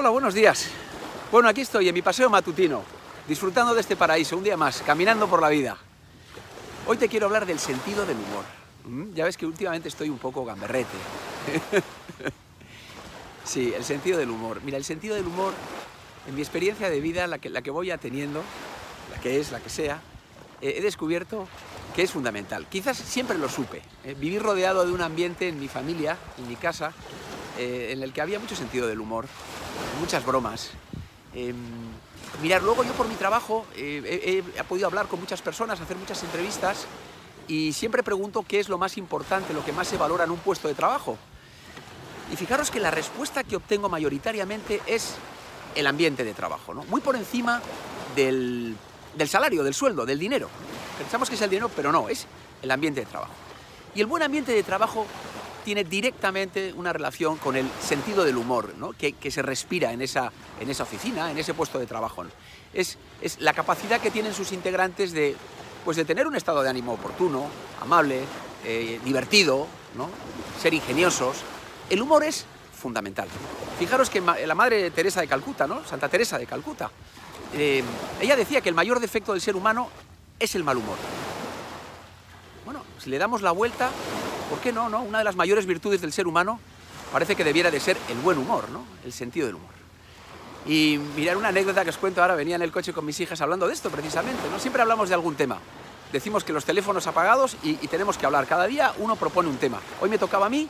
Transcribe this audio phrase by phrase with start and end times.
[0.00, 0.68] Hola, buenos días.
[1.32, 2.84] Bueno, aquí estoy en mi paseo matutino,
[3.26, 5.76] disfrutando de este paraíso, un día más, caminando por la vida.
[6.86, 8.44] Hoy te quiero hablar del sentido del humor.
[8.84, 9.14] ¿Mm?
[9.14, 10.96] Ya ves que últimamente estoy un poco gamberrete.
[13.44, 14.60] sí, el sentido del humor.
[14.62, 15.52] Mira, el sentido del humor,
[16.28, 18.44] en mi experiencia de vida, la que, la que voy teniendo,
[19.10, 20.00] la que es, la que sea,
[20.60, 21.48] he descubierto
[21.96, 22.68] que es fundamental.
[22.68, 23.82] Quizás siempre lo supe.
[24.04, 26.92] Eh, vivir rodeado de un ambiente en mi familia, en mi casa,
[27.58, 29.26] eh, en el que había mucho sentido del humor,
[30.00, 30.70] muchas bromas.
[31.34, 31.52] Eh,
[32.40, 36.22] mirar, luego yo por mi trabajo eh, he, podido hablar con muchas personas, hacer muchas
[36.22, 36.86] entrevistas
[37.48, 40.38] y siempre pregunto qué es lo más importante, lo que más se valora en un
[40.38, 41.18] puesto de trabajo.
[42.32, 45.16] Y fijaros que la respuesta que obtengo mayoritariamente es
[45.74, 46.84] el ambiente de trabajo, ¿no?
[46.84, 47.60] muy por encima
[48.14, 48.76] del,
[49.16, 50.48] del salario, del sueldo, del dinero.
[50.96, 52.26] Pensamos que es el dinero, pero no, es
[52.62, 53.32] el ambiente de trabajo.
[53.96, 55.06] Y el buen ambiente de trabajo
[55.68, 58.94] tiene directamente una relación con el sentido del humor ¿no?
[58.94, 62.24] que, se respira en esa, en esa oficina, en ese puesto de trabajo.
[62.72, 65.36] Es, es, la capacidad que tienen sus integrantes de,
[65.84, 67.48] pues de tener un estado de ánimo oportuno,
[67.82, 68.22] amable,
[68.64, 70.08] eh, divertido, ¿no?
[70.58, 71.36] ser ingeniosos.
[71.90, 73.28] El humor es fundamental.
[73.78, 75.84] Fijaros que la madre Teresa de Calcuta, ¿no?
[75.84, 76.90] Santa Teresa de Calcuta,
[77.52, 77.84] eh,
[78.22, 79.90] ella decía que el mayor defecto del ser humano
[80.38, 80.96] es el mal humor.
[82.64, 83.90] Bueno, si le damos la vuelta,
[84.48, 85.02] ¿Por qué no, no?
[85.02, 86.58] Una de las mayores virtudes del ser humano
[87.12, 88.84] parece que debiera de ser el buen humor, ¿no?
[89.04, 89.70] El sentido del humor.
[90.66, 93.40] Y mirar una anécdota que os cuento ahora, venía en el coche con mis hijas
[93.40, 94.58] hablando de esto precisamente, ¿no?
[94.58, 95.58] Siempre hablamos de algún tema.
[96.12, 98.46] Decimos que los teléfonos apagados y, tenemos que hablar.
[98.46, 99.80] Cada día uno propone un tema.
[100.00, 100.68] Hoy me tocaba a mí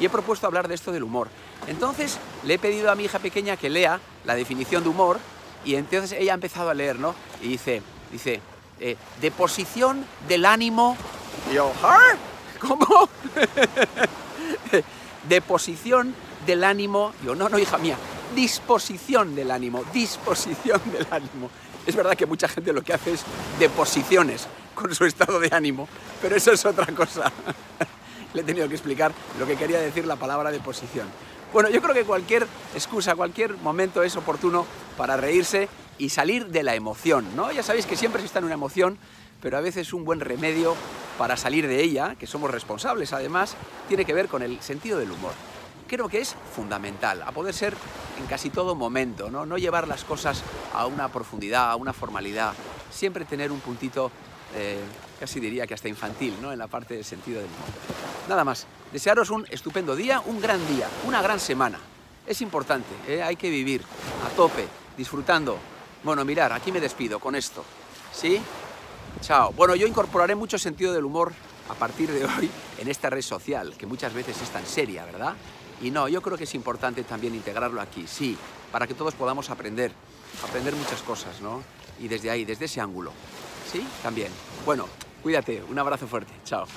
[0.00, 1.28] y he propuesto hablar de esto del humor.
[1.68, 5.18] Entonces le he pedido a mi hija pequeña que lea la definición de humor
[5.64, 7.14] y entonces ella ha empezado a leer, ¿no?
[7.40, 8.40] Y dice, dice,
[8.80, 10.96] eh, deposición del ánimo.
[11.50, 12.14] Y yo, ¿Ah?
[12.60, 13.08] ¿Cómo?
[15.28, 16.14] Deposición
[16.46, 17.12] del ánimo.
[17.24, 17.96] Yo, no, no, hija mía.
[18.34, 19.84] Disposición del ánimo.
[19.92, 21.50] Disposición del ánimo.
[21.86, 23.24] Es verdad que mucha gente lo que hace es
[23.58, 25.88] deposiciones con su estado de ánimo,
[26.22, 27.32] pero eso es otra cosa.
[28.34, 31.08] Le he tenido que explicar lo que quería decir la palabra deposición.
[31.52, 34.64] Bueno, yo creo que cualquier excusa, cualquier momento es oportuno
[34.96, 35.68] para reírse
[35.98, 37.50] y salir de la emoción, ¿no?
[37.50, 38.98] Ya sabéis que siempre se está en una emoción,
[39.40, 40.74] pero a veces un buen remedio
[41.18, 43.56] para salir de ella, que somos responsables además,
[43.88, 45.32] tiene que ver con el sentido del humor.
[45.86, 47.74] Creo que es fundamental, a poder ser
[48.18, 50.42] en casi todo momento, no, no llevar las cosas
[50.72, 52.54] a una profundidad, a una formalidad,
[52.90, 54.10] siempre tener un puntito,
[54.54, 54.78] eh,
[55.18, 56.52] casi diría que hasta infantil, ¿no?
[56.52, 57.68] en la parte del sentido del humor.
[58.28, 61.78] Nada más, desearos un estupendo día, un gran día, una gran semana.
[62.26, 63.22] Es importante, ¿eh?
[63.22, 63.82] hay que vivir
[64.24, 65.58] a tope, disfrutando.
[66.04, 67.64] Bueno, mirar, aquí me despido con esto.
[68.12, 68.40] ¿Sí?
[69.20, 69.52] Chao.
[69.52, 71.32] Bueno, yo incorporaré mucho sentido del humor
[71.68, 75.34] a partir de hoy en esta red social, que muchas veces es tan seria, ¿verdad?
[75.82, 78.36] Y no, yo creo que es importante también integrarlo aquí, sí,
[78.72, 79.92] para que todos podamos aprender,
[80.46, 81.62] aprender muchas cosas, ¿no?
[82.00, 83.12] Y desde ahí, desde ese ángulo.
[83.70, 83.86] ¿Sí?
[84.02, 84.32] También.
[84.64, 84.86] Bueno,
[85.22, 86.66] cuídate, un abrazo fuerte, chao.